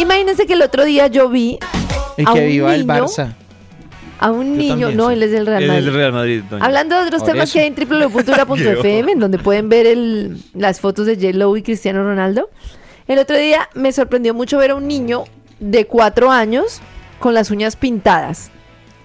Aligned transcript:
Imagínense 0.00 0.46
que 0.46 0.54
el 0.54 0.62
otro 0.62 0.84
día 0.84 1.06
yo 1.08 1.28
vi 1.28 1.58
a 2.26 2.32
que 2.32 2.40
un 2.40 2.46
viva 2.48 2.74
el 2.74 2.86
niño- 2.86 3.06
Barça. 3.06 3.34
a 4.18 4.30
un 4.30 4.56
niño, 4.56 4.90
no, 4.92 5.10
él 5.10 5.22
es 5.22 5.30
del 5.32 5.46
Real 5.46 5.62
Él 5.62 5.68
es 5.70 5.74
Madrid. 5.76 5.84
del 5.86 5.94
Real 5.94 6.12
Madrid. 6.12 6.42
doña. 6.50 6.64
Hablando 6.64 6.96
de 6.96 7.02
otros 7.06 7.22
Por 7.22 7.30
temas 7.32 7.44
eso. 7.44 7.52
que 7.54 7.60
hay 7.60 7.66
en 7.66 7.74
www.tura.fm, 7.88 9.12
en 9.12 9.18
donde 9.18 9.38
pueden 9.38 9.68
ver 9.68 9.86
el- 9.86 10.42
las 10.54 10.80
fotos 10.80 11.06
de 11.06 11.16
J-Lo 11.16 11.56
y 11.56 11.62
Cristiano 11.62 12.02
Ronaldo. 12.02 12.50
El 13.08 13.18
otro 13.18 13.36
día 13.36 13.68
me 13.74 13.92
sorprendió 13.92 14.34
mucho 14.34 14.58
ver 14.58 14.70
a 14.72 14.74
un 14.74 14.86
niño 14.86 15.24
de 15.58 15.86
cuatro 15.86 16.30
años 16.30 16.80
con 17.18 17.34
las 17.34 17.50
uñas 17.50 17.76
pintadas 17.76 18.50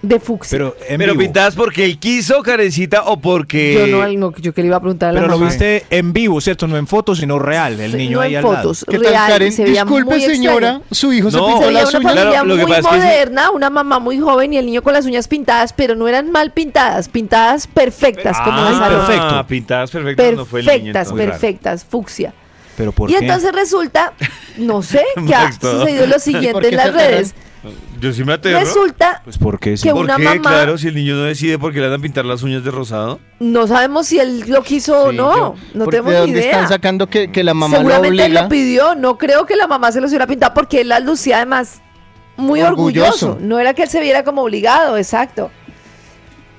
de 0.08 0.20
fucsia. 0.20 0.56
Pero, 0.56 0.76
en 0.88 0.98
Pero 0.98 1.12
vivo. 1.12 1.22
pintadas 1.24 1.54
porque 1.54 1.84
él 1.84 1.98
quiso, 1.98 2.42
Karencita, 2.42 3.02
o 3.04 3.18
porque. 3.20 3.86
yo 3.90 3.96
no, 3.98 4.06
no, 4.30 4.36
yo 4.36 4.52
que 4.54 4.60
le 4.62 4.68
iba 4.68 4.76
a 4.76 4.80
preguntar 4.80 5.10
a 5.10 5.12
la 5.12 5.20
Pero 5.20 5.32
lo 5.32 5.38
viste 5.44 5.84
en 5.90 6.12
vivo, 6.12 6.40
¿cierto? 6.40 6.66
No 6.66 6.76
en 6.76 6.86
fotos, 6.86 7.18
sino 7.18 7.38
real. 7.38 7.78
El 7.80 7.92
Sí, 7.92 7.96
niño 7.98 8.16
no 8.18 8.20
ahí 8.22 8.32
en 8.32 8.38
al 8.38 8.42
fotos, 8.42 8.84
lado. 8.88 8.90
¿Qué 8.90 8.98
tal, 9.04 9.12
real, 9.12 9.28
Karen? 9.32 9.52
se 9.52 9.64
veía 9.64 9.82
Disculpe, 9.84 10.10
muy 10.10 10.20
señora, 10.20 10.68
extraño. 10.68 10.84
su 10.90 11.12
hijo 11.12 11.30
se 11.30 11.36
No, 11.36 11.46
Se 11.46 11.52
pintó 11.52 11.66
veía 11.68 11.80
las 11.82 11.90
una 11.90 11.98
uñas. 11.98 12.12
familia 12.12 12.30
Claro, 12.30 12.46
lo 12.46 12.56
que 12.56 12.62
muy 12.66 12.70
pasa 12.76 12.80
es 12.80 12.86
que 12.86 13.00
sí. 13.00 13.06
moderna, 13.06 13.50
una 13.50 13.70
mamá 13.70 13.98
muy 13.98 14.18
joven 14.20 14.52
y 14.52 14.58
el 14.58 14.66
niño 14.66 14.82
con 14.82 14.92
las 14.92 15.06
uñas 15.06 15.28
pintadas, 15.28 15.72
pero 15.72 15.94
no 15.94 16.08
eran 16.08 16.30
mal 16.30 16.52
pintadas, 16.52 17.08
pintadas 17.08 17.66
perfectas, 17.66 18.38
como 18.44 18.58
Ah, 18.60 18.70
las 18.70 18.80
aromas. 18.80 19.06
perfecto. 19.08 19.46
Pintadas 19.46 19.90
perfectas 19.90 20.32
no 20.34 20.44
fue 20.44 20.60
el 20.60 20.66
niño. 20.66 20.76
Perfectas, 20.92 21.08
entonces. 21.08 21.26
perfectas, 21.30 21.84
fucsia. 21.84 22.34
Pero 22.76 22.92
¿por 22.92 23.08
Y 23.10 23.14
qué? 23.14 23.20
entonces 23.20 23.52
resulta, 23.52 24.12
no 24.58 24.82
sé, 24.82 25.02
que 25.26 25.34
ha 25.34 25.44
Max, 25.44 25.58
todo. 25.58 25.80
sucedido 25.80 26.06
lo 26.06 26.12
¿Por 26.12 26.20
siguiente 26.20 26.60
qué 26.60 26.68
en 26.68 26.76
las 26.76 26.86
aterran? 26.88 27.10
redes. 27.10 27.34
Yo 28.00 28.12
sí 28.12 28.24
me 28.24 28.34
aterro. 28.34 28.60
Resulta, 28.60 29.20
Pues 29.24 29.38
porque 29.38 29.76
sí. 29.76 29.84
que 29.84 29.92
¿Por 29.94 30.04
una 30.04 30.16
qué? 30.16 30.24
mamá- 30.24 30.40
Claro, 30.50 30.76
si 30.78 30.88
el 30.88 30.94
niño 30.94 31.14
no 31.16 31.22
decide 31.24 31.58
por 31.58 31.72
qué 31.72 31.80
le 31.80 31.88
van 31.88 31.98
a 31.98 32.02
pintar 32.02 32.24
las 32.24 32.42
uñas 32.42 32.62
de 32.64 32.70
rosado. 32.70 33.20
no 33.40 33.66
sabemos 33.66 34.06
si 34.06 34.18
él 34.18 34.44
lo 34.48 34.62
quiso 34.62 35.04
o 35.06 35.10
Sí, 35.10 35.16
no, 35.16 35.36
yo- 35.36 35.54
no 35.74 35.86
tenemos 35.86 36.12
¿De 36.12 36.18
ni 36.18 36.20
dónde 36.26 36.38
idea. 36.40 36.50
están 36.50 36.68
sacando 36.68 37.06
que, 37.08 37.30
que 37.32 37.42
la 37.42 37.54
mamá 37.54 37.76
lo 37.76 37.82
Seguramente 37.82 38.24
él 38.24 38.30
obliga? 38.32 38.42
lo 38.42 38.48
pidió, 38.48 38.94
no 38.94 39.16
creo 39.18 39.46
que 39.46 39.56
la 39.56 39.66
mamá 39.66 39.92
se 39.92 40.00
los 40.00 40.10
hubiera 40.10 40.26
pintado 40.26 40.52
porque 40.54 40.82
él 40.82 40.88
las 40.88 41.02
lucía 41.02 41.36
además 41.36 41.80
muy 42.36 42.60
orgulloso. 42.60 43.28
Orgulloso. 43.30 43.38
No 43.40 43.58
era 43.58 43.72
que 43.72 43.84
él 43.84 43.88
se 43.88 44.00
viera 44.00 44.22
como 44.24 44.42
obligado, 44.42 44.96
exacto. 44.98 45.50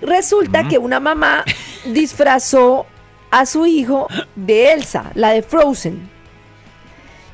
Resulta 0.02 0.68
que 0.68 0.78
una 0.78 1.00
mamá 1.00 1.44
disfrazó 1.86 2.86
a 3.32 3.46
su 3.46 3.66
hijo 3.66 4.08
de 4.36 4.74
Elsa, 4.74 5.12
la 5.16 5.30
de 5.32 5.42
Frozen. 5.42 6.10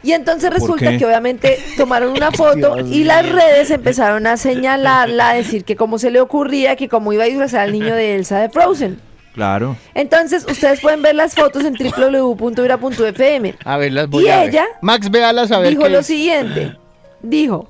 Y 0.03 0.11
entonces 0.11 0.49
¿Por 0.49 0.59
resulta 0.59 0.91
qué? 0.91 0.97
que 0.97 1.05
obviamente 1.05 1.57
tomaron 1.77 2.11
una 2.11 2.31
foto 2.33 2.77
y 2.79 3.03
las 3.05 3.27
redes 3.29 3.71
empezaron 3.71 4.27
a 4.27 4.37
señalarla, 4.37 5.29
a 5.29 5.33
decir 5.35 5.63
que 5.63 5.75
cómo 5.75 5.97
se 5.97 6.11
le 6.11 6.19
ocurría, 6.21 6.75
que 6.75 6.89
cómo 6.89 7.13
iba 7.13 7.23
a 7.23 7.27
disfrazar 7.27 7.61
al 7.61 7.71
niño 7.71 7.95
de 7.95 8.15
Elsa 8.15 8.39
de 8.39 8.49
Frozen. 8.49 8.99
Claro. 9.33 9.75
Entonces, 9.95 10.45
ustedes 10.47 10.79
pueden 10.81 11.01
ver 11.01 11.15
las 11.15 11.33
fotos 11.33 11.63
en 11.65 11.73
www.ira.fm. 11.73 13.55
A 13.65 13.77
ver, 13.77 13.91
las 13.93 14.07
voy 14.07 14.25
Y 14.25 14.29
a 14.29 14.39
ver. 14.41 14.49
ella 14.49 14.65
Max, 14.81 15.09
véalas 15.09 15.51
a 15.51 15.59
ver 15.59 15.69
dijo 15.71 15.83
qué 15.83 15.89
lo 15.89 15.99
es. 15.99 16.05
siguiente. 16.05 16.77
Dijo, 17.23 17.67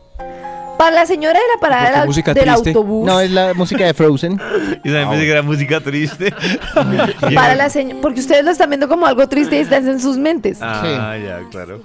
para 0.78 0.92
la 0.96 1.06
señora 1.06 1.40
de 1.40 1.46
la 1.54 1.60
¿Por 2.06 2.14
qué 2.14 2.24
parada 2.24 2.34
del, 2.34 2.50
autobús, 2.50 3.06
No, 3.06 3.20
es 3.22 3.32
la 3.32 3.54
música 3.54 3.86
de 3.86 3.94
Frozen. 3.94 4.34
Y 4.84 4.90
también 4.90 5.10
pensé 5.10 5.26
que 5.26 5.32
era 5.32 5.42
música 5.42 5.80
triste. 5.80 6.34
para 7.34 7.56
la 7.56 7.70
señora, 7.70 8.02
porque 8.02 8.20
ustedes 8.20 8.44
lo 8.44 8.52
están 8.52 8.70
viendo 8.70 8.90
como 8.90 9.06
algo 9.06 9.30
triste 9.30 9.56
y 9.56 9.60
está 9.60 9.78
en 9.78 10.02
sus 10.02 10.18
mentes. 10.18 10.58
Ah, 10.62 11.16
ya, 11.24 11.40
claro. 11.50 11.82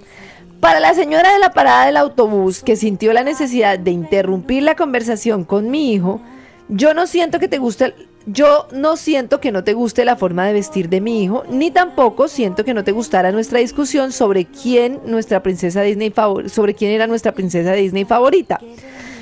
Para 0.60 0.80
la 0.80 0.92
señora 0.92 1.32
de 1.32 1.38
la 1.38 1.52
parada 1.52 1.86
del 1.86 1.96
autobús 1.96 2.64
que 2.64 2.74
sintió 2.74 3.12
la 3.12 3.22
necesidad 3.22 3.78
de 3.78 3.92
interrumpir 3.92 4.64
la 4.64 4.74
conversación 4.74 5.44
con 5.44 5.70
mi 5.70 5.92
hijo, 5.92 6.20
yo 6.68 6.94
no 6.94 7.06
siento 7.06 7.38
que 7.38 7.46
te 7.46 7.58
guste, 7.58 7.94
yo 8.26 8.66
no 8.72 8.96
siento 8.96 9.40
que 9.40 9.52
no 9.52 9.62
te 9.62 9.74
guste 9.74 10.04
la 10.04 10.16
forma 10.16 10.46
de 10.46 10.52
vestir 10.52 10.88
de 10.88 11.00
mi 11.00 11.22
hijo, 11.22 11.44
ni 11.48 11.70
tampoco 11.70 12.26
siento 12.26 12.64
que 12.64 12.74
no 12.74 12.82
te 12.82 12.90
gustara 12.90 13.30
nuestra 13.30 13.60
discusión 13.60 14.10
sobre 14.10 14.46
quién 14.46 15.00
nuestra 15.06 15.44
princesa 15.44 15.82
Disney 15.82 16.12
sobre 16.46 16.74
quién 16.74 16.90
era 16.90 17.06
nuestra 17.06 17.32
princesa 17.32 17.72
Disney 17.74 18.04
favorita. 18.04 18.60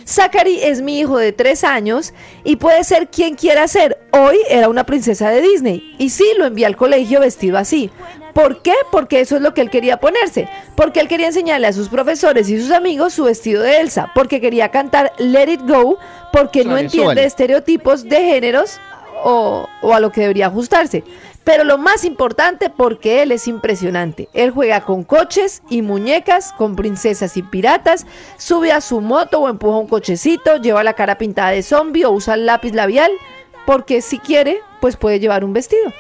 Zachary 0.06 0.60
es 0.62 0.82
mi 0.82 1.00
hijo 1.00 1.18
de 1.18 1.32
tres 1.32 1.64
años 1.64 2.14
y 2.44 2.56
puede 2.56 2.84
ser 2.84 3.08
quien 3.08 3.34
quiera 3.34 3.66
ser. 3.66 3.98
Hoy 4.12 4.38
era 4.48 4.68
una 4.68 4.86
princesa 4.86 5.30
de 5.30 5.42
Disney 5.42 5.94
y 5.98 6.10
sí 6.10 6.24
lo 6.38 6.46
envié 6.46 6.64
al 6.64 6.76
colegio 6.76 7.20
vestido 7.20 7.58
así. 7.58 7.90
¿Por 8.32 8.62
qué? 8.62 8.74
Porque 8.92 9.20
eso 9.20 9.36
es 9.36 9.42
lo 9.42 9.52
que 9.52 9.62
él 9.62 9.70
quería 9.70 9.98
ponerse. 9.98 10.48
Porque 10.76 11.00
él 11.00 11.08
quería 11.08 11.26
enseñarle 11.26 11.66
a 11.66 11.72
sus 11.72 11.88
profesores 11.88 12.48
y 12.48 12.60
sus 12.60 12.70
amigos 12.70 13.14
su 13.14 13.24
vestido 13.24 13.62
de 13.62 13.80
Elsa. 13.80 14.12
Porque 14.14 14.40
quería 14.40 14.70
cantar 14.70 15.12
Let 15.18 15.50
It 15.50 15.62
Go. 15.62 15.98
Porque 16.32 16.64
no 16.64 16.76
entiende 16.76 17.24
estereotipos 17.24 18.04
de 18.04 18.18
géneros 18.24 18.78
o, 19.24 19.66
o 19.80 19.94
a 19.94 20.00
lo 20.00 20.12
que 20.12 20.20
debería 20.20 20.46
ajustarse. 20.46 21.02
Pero 21.46 21.62
lo 21.62 21.78
más 21.78 22.04
importante, 22.04 22.70
porque 22.70 23.22
él 23.22 23.30
es 23.30 23.46
impresionante. 23.46 24.28
Él 24.34 24.50
juega 24.50 24.80
con 24.80 25.04
coches 25.04 25.62
y 25.70 25.80
muñecas, 25.80 26.52
con 26.52 26.74
princesas 26.74 27.36
y 27.36 27.42
piratas, 27.44 28.04
sube 28.36 28.72
a 28.72 28.80
su 28.80 29.00
moto 29.00 29.38
o 29.38 29.48
empuja 29.48 29.78
un 29.78 29.86
cochecito, 29.86 30.56
lleva 30.56 30.82
la 30.82 30.94
cara 30.94 31.18
pintada 31.18 31.50
de 31.50 31.62
zombie 31.62 32.04
o 32.04 32.10
usa 32.10 32.34
el 32.34 32.46
lápiz 32.46 32.72
labial, 32.72 33.12
porque 33.64 34.02
si 34.02 34.18
quiere, 34.18 34.58
pues 34.80 34.96
puede 34.96 35.20
llevar 35.20 35.44
un 35.44 35.52
vestido. 35.52 35.92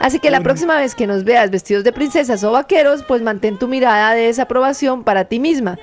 Así 0.00 0.18
que 0.18 0.30
la 0.30 0.42
próxima 0.42 0.76
vez 0.76 0.94
que 0.94 1.06
nos 1.06 1.24
veas 1.24 1.50
vestidos 1.50 1.82
de 1.82 1.92
princesas 1.92 2.44
o 2.44 2.52
vaqueros, 2.52 3.02
pues 3.02 3.22
mantén 3.22 3.58
tu 3.58 3.68
mirada 3.68 4.12
de 4.12 4.26
desaprobación 4.26 5.02
para 5.02 5.24
ti 5.24 5.40
misma. 5.40 5.78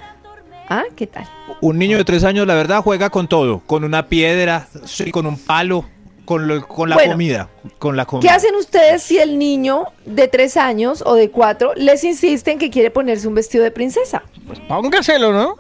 ¿Ah? 0.69 0.83
¿Qué 0.95 1.07
tal? 1.07 1.27
Un 1.61 1.79
niño 1.79 1.97
de 1.97 2.03
tres 2.03 2.23
años, 2.23 2.45
la 2.45 2.53
verdad, 2.53 2.83
juega 2.83 3.09
con 3.09 3.27
todo. 3.27 3.63
Con 3.65 3.83
una 3.83 4.09
piedra, 4.09 4.67
con 5.11 5.25
un 5.25 5.39
palo, 5.39 5.85
con, 6.27 6.45
lo- 6.47 6.67
con 6.67 6.89
la 6.89 6.95
Bueno, 6.97 7.13
comida. 7.13 7.49
Con 7.79 7.95
la 7.95 8.03
¿Qué 8.03 8.09
comida. 8.09 8.35
hacen 8.35 8.53
ustedes 8.55 9.01
si 9.01 9.17
el 9.17 9.39
niño 9.39 9.85
de 10.05 10.27
tres 10.27 10.57
años 10.57 11.01
o 11.05 11.15
de 11.15 11.31
cuatro 11.31 11.73
les 11.75 12.03
insiste 12.03 12.51
en 12.51 12.59
que 12.59 12.69
quiere 12.69 12.91
ponerse 12.91 13.27
un 13.29 13.33
vestido 13.33 13.63
de 13.63 13.71
princesa? 13.71 14.23
Pues 14.45 14.59
póngaselo, 14.67 15.31
¿no? 15.31 15.55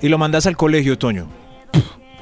Y 0.00 0.08
lo 0.08 0.16
mandas 0.16 0.46
al 0.46 0.56
colegio, 0.56 0.96
Toño. 0.98 1.28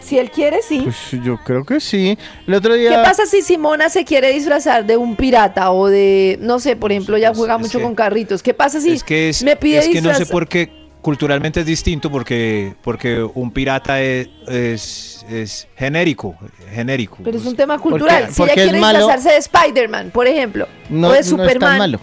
Si 0.00 0.18
él 0.18 0.30
quiere, 0.30 0.62
sí. 0.62 0.80
Pues 0.82 1.22
yo 1.22 1.38
creo 1.44 1.64
que 1.64 1.80
sí. 1.80 2.16
El 2.46 2.54
otro 2.54 2.72
¿Qué 2.74 2.80
día... 2.80 3.02
pasa 3.02 3.26
si 3.26 3.42
Simona 3.42 3.88
se 3.90 4.04
quiere 4.04 4.32
disfrazar 4.32 4.86
de 4.86 4.96
un 4.96 5.16
pirata 5.16 5.70
o 5.70 5.86
de, 5.88 6.38
no 6.40 6.60
sé, 6.60 6.76
por 6.76 6.90
ejemplo, 6.92 7.16
pues, 7.18 7.36
juega 7.36 7.54
es 7.56 7.60
mucho 7.60 7.78
que- 7.78 7.84
con 7.84 7.94
carritos? 7.94 8.42
¿Qué 8.42 8.54
pasa 8.54 8.80
si 8.80 8.92
es 8.92 9.04
que, 9.04 9.28
es, 9.28 9.42
me 9.44 9.54
pide 9.56 9.78
es 9.80 9.88
que 9.88 10.00
no 10.00 10.14
sé 10.14 10.24
por 10.26 10.48
qué 10.48 10.72
culturalmente 11.02 11.60
es 11.60 11.66
distinto, 11.66 12.10
porque, 12.10 12.74
porque 12.82 13.22
un 13.34 13.50
pirata 13.50 14.00
es, 14.02 14.28
es, 14.48 15.24
es 15.30 15.68
genérico. 15.76 16.36
genérico. 16.72 17.18
Pero 17.24 17.38
es 17.38 17.44
un 17.46 17.56
tema 17.56 17.78
cultural. 17.78 18.24
Porque- 18.24 18.34
si 18.34 18.42
ella 18.42 18.48
porque 18.48 18.60
es 18.60 18.66
quiere 18.68 18.80
malo- 18.80 18.98
disfrazarse 18.98 19.30
de 19.30 19.36
Spider-Man, 19.38 20.10
por 20.10 20.26
ejemplo, 20.26 20.66
No, 20.90 21.08
o 21.08 21.12
de 21.12 21.16
no 21.16 21.20
es 21.20 21.28
tan 21.28 21.38
Superman, 21.38 21.78
malo. 21.78 22.00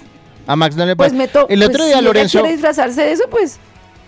A 0.48 0.56
Max 0.56 0.76
no 0.76 0.86
le 0.86 0.96
pues 0.96 1.10
pasa. 1.12 1.18
me 1.18 1.28
to- 1.28 1.48
el 1.50 1.64
otro 1.64 1.78
pues, 1.80 1.86
día 1.88 1.96
si 1.98 2.00
ella 2.00 2.02
Lorenzo, 2.02 2.40
quiere 2.40 2.54
disfrazarse 2.54 3.02
de 3.02 3.12
eso, 3.14 3.24
pues 3.32 3.60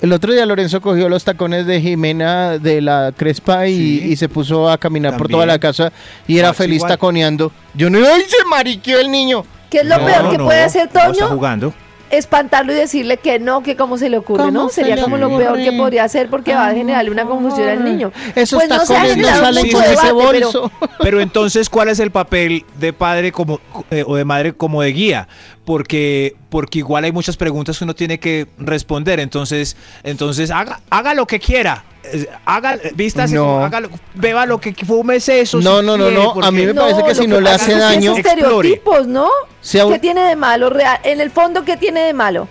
el 0.01 0.13
otro 0.13 0.31
día 0.31 0.45
Lorenzo 0.45 0.79
cogió 0.81 1.09
los 1.09 1.23
tacones 1.23 1.65
de 1.65 1.81
Jimena 1.81 2.59
de 2.59 2.81
la 2.81 3.11
Crespa 3.17 3.67
y, 3.67 3.75
Sí. 3.75 4.03
y 4.11 4.15
se 4.15 4.29
puso 4.29 4.69
a 4.69 4.77
caminar 4.77 5.17
por 5.17 5.27
toda 5.27 5.47
la 5.47 5.57
casa 5.57 5.91
y 6.27 6.37
era 6.37 6.49
Max 6.49 6.59
feliz 6.59 6.75
igual. 6.77 6.91
taconeando. 6.91 7.51
Yo 7.73 7.89
no, 7.89 7.97
¡ay, 7.99 8.21
se 8.27 8.45
mariqueó 8.49 8.99
el 8.99 9.09
niño! 9.11 9.43
¿qué 9.71 9.79
es 9.79 9.85
lo 9.85 9.97
No, 9.97 10.05
peor 10.05 10.29
que 10.31 10.37
no, 10.37 10.45
puede 10.45 10.61
hacer 10.61 10.83
no 10.93 10.99
está 11.01 11.11
Toño? 11.11 11.27
jugando. 11.35 11.73
Espantarlo 12.09 12.71
y 12.73 12.75
decirle 12.75 13.17
que 13.17 13.39
no, 13.39 13.63
que 13.63 13.75
cómo 13.75 13.97
se 13.97 14.09
le 14.09 14.17
ocurre, 14.17 14.43
¿Cómo 14.45 14.51
¿no? 14.51 14.69
se 14.69 14.75
Sería 14.83 15.01
como 15.01 15.17
lo 15.17 15.27
ocurre? 15.27 15.45
peor 15.45 15.57
que 15.57 15.71
podría 15.73 16.03
hacer 16.03 16.29
porque 16.29 16.53
va 16.53 16.67
a 16.67 16.73
generarle 16.73 17.11
una 17.11 17.25
confusión 17.25 17.67
al 17.69 17.83
niño. 17.83 18.11
Esos 18.35 18.59
Pues 18.59 18.69
no 18.69 18.79
tacones 18.79 19.01
no, 19.03 19.09
generado 19.15 19.41
salen 19.43 19.71
con 19.71 19.81
ese 19.81 19.89
debate, 19.91 20.07
pero- 20.31 20.51
bolso. 20.51 20.71
Pero 20.99 21.21
entonces, 21.21 21.69
¿cuál 21.69 21.89
es 21.89 21.99
el 21.99 22.11
papel 22.11 22.65
de 22.79 22.91
padre 22.91 23.31
como 23.31 23.59
eh, 23.91 24.03
o 24.05 24.15
de 24.15 24.25
madre 24.25 24.53
como 24.53 24.81
de 24.81 24.91
guía? 24.91 25.27
Porque 25.65 26.35
porque 26.49 26.79
igual 26.79 27.03
hay 27.03 27.11
muchas 27.11 27.35
preguntas 27.37 27.77
que 27.77 27.83
uno 27.83 27.93
tiene 27.95 28.19
que 28.19 28.47
responder. 28.57 29.19
Entonces, 29.19 29.75
entonces 30.03 30.49
haga 30.51 30.79
haga 30.89 31.13
lo 31.13 31.25
que 31.27 31.39
quiera. 31.39 31.83
Eh, 32.03 32.27
Haga, 32.45 32.77
vístase, 32.95 33.35
No. 33.35 33.43
como- 33.45 33.65
haga 33.65 33.81
lo- 33.81 33.89
beba 34.15 34.45
lo 34.45 34.59
que 34.61 34.73
fumes 34.73 35.27
eso. 35.27 35.59
No, 35.59 35.81
si 35.81 35.85
no, 35.85 35.97
no, 35.97 36.05
quiere, 36.07 36.23
no, 36.23 36.41
a 36.41 36.51
mí 36.51 36.65
me 36.65 36.73
parece 36.73 37.03
que 37.03 37.15
si 37.15 37.27
no 37.27 37.41
le 37.41 37.49
hace 37.49 37.71
es 37.71 37.77
que 37.77 37.83
daño- 37.83 38.13
es 38.13 38.19
estereotipos, 38.25 39.07
¿no? 39.07 39.27
Si 39.67 39.77
¿Qué 39.79 39.99
tiene 39.99 40.21
de 40.21 40.37
malo 40.37 40.69
real? 40.69 40.97
En 41.03 41.19
el 41.19 41.29
fondo, 41.29 41.65
¿qué 41.65 41.75
tiene 41.75 41.99
de 41.99 42.13
malo? 42.13 42.47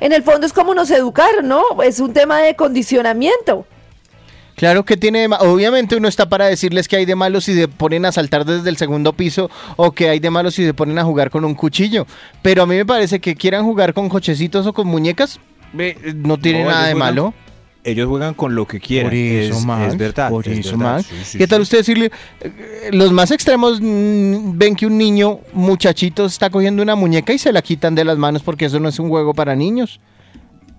En 0.00 0.12
el 0.12 0.22
fondo 0.22 0.46
es 0.46 0.52
como 0.52 0.74
nos 0.74 0.90
educaron, 0.90 1.48
¿no? 1.48 1.62
Es 1.82 1.98
un 1.98 2.12
tema 2.12 2.40
de 2.40 2.54
condicionamiento. 2.56 3.66
Claro 4.54 4.84
que 4.84 4.98
tiene, 4.98 5.20
de 5.20 5.28
ma- 5.28 5.38
obviamente 5.38 5.96
uno 5.96 6.08
está 6.08 6.28
para 6.28 6.44
decirles 6.46 6.86
que 6.86 6.96
hay 6.96 7.06
de 7.06 7.14
malo 7.14 7.40
si 7.40 7.54
se 7.54 7.68
ponen 7.68 8.04
a 8.04 8.12
saltar 8.12 8.44
desde 8.44 8.68
el 8.68 8.76
segundo 8.76 9.14
piso 9.14 9.48
o 9.76 9.92
que 9.92 10.10
hay 10.10 10.18
de 10.18 10.28
malo 10.28 10.50
si 10.50 10.62
se 10.62 10.74
ponen 10.74 10.98
a 10.98 11.04
jugar 11.04 11.30
con 11.30 11.44
un 11.46 11.54
cuchillo. 11.54 12.06
Pero 12.42 12.64
a 12.64 12.66
mí 12.66 12.76
me 12.76 12.84
parece 12.84 13.18
que 13.18 13.34
quieran 13.34 13.64
jugar 13.64 13.94
con 13.94 14.10
cochecitos 14.10 14.66
o 14.66 14.74
con 14.74 14.88
muñecas, 14.88 15.40
eh, 15.78 15.96
no 16.16 16.36
tiene 16.36 16.64
No, 16.64 16.70
nada 16.70 16.86
de 16.88 16.94
malo. 16.94 17.32
Ellos 17.84 18.08
juegan 18.08 18.34
con 18.34 18.54
lo 18.54 18.66
que 18.66 18.80
quieran. 18.80 19.10
Por 19.10 19.14
eso, 19.14 19.58
es, 19.58 19.64
Max, 19.64 19.92
es 19.92 19.98
verdad. 19.98 20.30
por 20.30 20.46
es 20.48 20.58
eso, 20.58 20.76
verdad, 20.76 20.96
Max. 20.96 21.06
sí, 21.08 21.16
sí, 21.24 21.38
¿Qué 21.38 21.46
tal 21.46 21.62
usted 21.62 21.78
decirle? 21.78 22.10
eh, 22.40 22.90
Los 22.92 23.12
más 23.12 23.30
extremos 23.30 23.78
mm, 23.80 24.58
ven 24.58 24.74
que 24.76 24.86
un 24.86 24.98
niño, 24.98 25.40
muchachito, 25.52 26.26
está 26.26 26.50
cogiendo 26.50 26.82
una 26.82 26.96
muñeca 26.96 27.32
y 27.32 27.38
se 27.38 27.52
la 27.52 27.62
quitan 27.62 27.94
de 27.94 28.04
las 28.04 28.18
manos 28.18 28.42
porque 28.42 28.66
eso 28.66 28.78
no 28.80 28.88
es 28.88 28.98
un 28.98 29.08
juego 29.08 29.32
para 29.32 29.54
niños. 29.56 30.00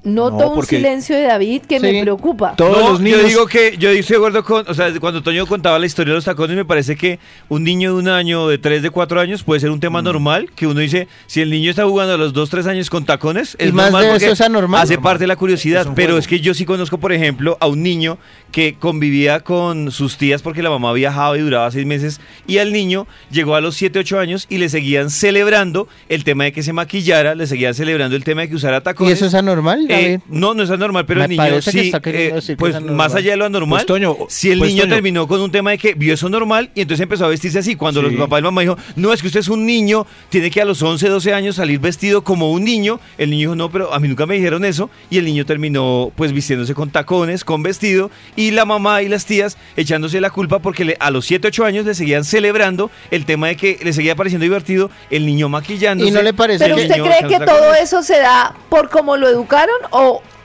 Noto 0.01 0.38
No, 0.38 0.48
un 0.50 0.56
porque- 0.56 0.78
silencio 0.78 1.13
de 1.18 1.24
David 1.24 1.63
que 1.63 1.78
me 1.81 2.01
preocupa. 2.01 2.56
Todos 2.56 2.78
No, 2.78 2.90
los 2.92 3.01
niños. 3.01 3.22
Yo 3.22 3.28
digo 3.28 3.48
que 3.48 3.75
yo 3.78 3.90
estoy 3.90 4.13
de 4.13 4.18
acuerdo 4.18 4.44
con, 4.46 4.63
o 4.66 4.74
sea, 4.74 4.92
cuando 5.00 5.22
Toño 5.22 5.46
contaba 5.46 5.78
la 5.78 5.86
historia 5.86 6.13
de 6.13 6.16
los 6.16 6.24
tacones, 6.25 6.56
me 6.56 6.63
parece 6.63 6.96
que 6.96 7.19
un 7.50 7.66
niño 7.66 7.94
de 7.94 8.00
un 8.00 8.07
año, 8.07 8.48
de 8.48 8.57
tres, 8.57 8.81
de 8.81 8.92
cuatro 8.92 9.19
años, 9.19 9.44
puede 9.44 9.60
ser 9.60 9.72
un 9.72 9.78
Mm. 9.78 9.81
tema 9.81 10.01
normal, 10.01 10.50
que 10.56 10.68
uno 10.68 10.80
dice, 10.80 11.10
si 11.28 11.42
el 11.42 11.50
niño 11.50 11.69
está 11.69 11.84
jugando 11.84 12.13
a 12.13 12.18
los 12.18 12.31
dos, 12.31 12.50
tres 12.50 12.66
años 12.66 12.90
con 12.90 13.04
tacones, 13.06 13.57
es 13.60 13.69
Y 13.69 13.72
más 13.74 13.92
normal 13.92 14.10
de 14.19 14.25
eso 14.25 14.31
es 14.34 14.40
anormal. 14.42 14.81
hace 14.81 14.98
parte 14.98 15.24
de 15.24 15.28
la 15.28 15.36
curiosidad, 15.36 15.81
Es 15.81 15.88
un 15.88 15.96
pero 15.96 16.18
es 16.18 16.28
que 16.28 16.40
yo 16.40 16.54
sí 16.54 16.63
conozco, 16.63 16.98
por 16.98 17.12
ejemplo, 17.12 17.57
a 17.60 17.68
un 17.68 17.84
niño 17.84 18.18
que 18.54 18.75
convivía 18.80 19.42
con 19.42 19.92
sus 19.92 20.18
tías 20.18 20.42
porque 20.42 20.63
la 20.63 20.69
mamá 20.69 20.94
viajaba 20.94 21.38
y 21.38 21.42
duraba 21.42 21.69
seis 21.72 21.86
meses, 21.86 22.22
y 22.48 22.60
al 22.60 22.72
niño 22.72 23.06
llegó 23.31 23.56
a 23.56 23.62
los 23.62 23.75
siete, 23.75 24.00
ocho 24.00 24.18
años 24.18 24.46
y 24.50 24.60
le 24.60 24.69
seguían 24.69 25.10
celebrando 25.10 25.88
el 26.07 26.24
tema 26.24 26.46
de 26.46 26.54
que 26.54 26.63
se 26.63 26.72
maquillara, 26.72 27.36
le 27.36 27.48
seguían 27.48 27.74
celebrando 27.74 28.16
el 28.16 28.24
tema 28.24 28.42
de 28.42 28.50
que 28.50 28.56
usara 28.56 28.78
¿Y 28.78 28.81
tacones. 28.81 29.13
eso 29.13 29.25
es 29.25 29.34
anormal, 29.34 29.88
David? 29.94 30.19
no, 30.30 30.53
no 30.53 30.63
es 30.63 30.69
anormal, 30.69 31.06
pero 31.06 31.19
Me 31.19 31.25
el 31.25 31.30
niño 31.31 31.41
parece 31.44 31.71
que 31.71 31.80
sí, 31.80 31.86
está 31.88 32.00
queriendo 32.01 32.31
eh, 32.31 32.36
decir 32.36 32.56
que 32.56 32.59
pues 32.59 32.81
más 32.81 33.15
allá 33.15 33.31
de 33.31 33.38
lo 33.38 33.45
anormal, 33.45 33.77
Pues, 33.80 33.86
Toño, 33.86 34.15
si 34.27 34.51
el 34.51 34.59
pues, 34.59 34.71
niño 34.71 34.83
Toño. 34.83 34.94
terminó 34.95 35.27
con 35.27 35.41
un 35.41 35.51
tema 35.51 35.71
de 35.71 35.77
que 35.77 35.94
vio 35.94 36.13
eso 36.13 36.30
normal 36.30 36.69
y 36.75 36.81
entonces 36.81 37.03
empezó 37.03 37.25
a 37.25 37.30
vestirse 37.30 37.59
así, 37.59 37.75
cuando 37.75 38.01
Sí. 38.01 38.07
los 38.07 38.15
papás 38.15 38.39
y 38.39 38.44
mamá 38.44 38.62
dijo, 38.62 38.77
no, 38.95 39.13
es 39.13 39.21
que 39.21 39.27
usted 39.27 39.39
es 39.41 39.47
un 39.50 39.65
niño, 39.65 40.06
tiene 40.30 40.50
que 40.51 40.62
a 40.62 40.65
los 40.65 40.81
11, 40.81 41.07
12 41.09 41.33
años 41.33 41.56
salir 41.56 41.80
vestido 41.80 42.24
como 42.24 42.51
un 42.51 42.63
niño, 42.63 43.00
el 43.18 43.30
niño 43.30 43.39
dijo, 43.50 43.56
no, 43.56 43.71
pero 43.71 43.94
a 43.94 44.00
mí 44.00 44.07
nunca 44.07 44.25
me 44.25 44.36
dijeron 44.36 44.65
eso, 44.65 44.89
y 45.09 45.18
el 45.18 45.25
niño 45.25 45.45
terminó 45.45 46.12
pues 46.15 46.31
vistiéndose 46.33 46.74
con 46.74 46.89
tacones, 46.91 47.44
con 47.44 47.63
vestido, 47.63 48.12
y 48.36 48.51
la 48.51 48.65
mamá 48.65 49.01
y 49.01 49.09
las 49.09 49.25
tías 49.25 49.57
echándose 49.75 50.19
la 50.21 50.30
culpa 50.30 50.59
porque 50.59 50.86
le- 50.86 50.97
a 51.00 51.12
los 51.12 51.25
7, 51.25 51.47
8 51.47 51.65
años 51.65 51.86
le 51.86 51.94
seguían 51.95 52.24
celebrando 52.24 52.91
el 53.12 53.25
tema 53.25 53.47
de 53.47 53.56
que 53.57 53.80
le 53.83 53.94
seguía 53.94 54.15
pareciendo 54.15 54.44
divertido 54.44 54.89
el 55.09 55.25
niño 55.25 55.50
maquillándose. 55.50 56.09
¿Y 56.09 56.12
no 56.13 56.21
le 56.21 56.33
parece 56.33 56.63
Pero 56.63 56.75
que- 56.75 56.83
usted 56.83 56.95
niño 56.97 57.06
cree 57.06 57.27
que 57.39 57.45
todo 57.45 57.74
eso 57.74 58.03
se 58.03 58.19
da 58.19 58.56
por 58.69 58.89
cómo 58.89 59.18
lo 59.18 59.27
educaron 59.27 59.75
o 59.91 60.03
Yo- 60.03 60.38